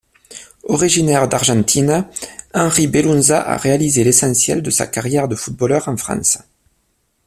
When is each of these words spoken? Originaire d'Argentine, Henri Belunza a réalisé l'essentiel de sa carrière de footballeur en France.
Originaire 0.63 1.27
d'Argentine, 1.27 2.07
Henri 2.55 2.87
Belunza 2.87 3.39
a 3.39 3.55
réalisé 3.57 4.03
l'essentiel 4.03 4.63
de 4.63 4.71
sa 4.71 4.87
carrière 4.87 5.27
de 5.27 5.35
footballeur 5.35 5.87
en 5.89 5.95
France. 5.95 6.39